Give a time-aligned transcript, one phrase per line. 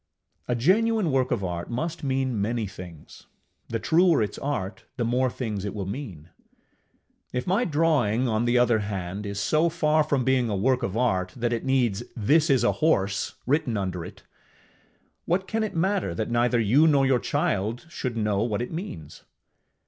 [0.47, 3.27] A genuine work of art must mean many things;
[3.69, 6.29] the truer its art, the more things it will mean.
[7.31, 10.97] If my drawing, on the other hand, is so far from being a work of
[10.97, 14.23] art that it needs THIS IS A HORSE written under it,
[15.25, 19.21] what can it matter that neither you nor your child should know what it means?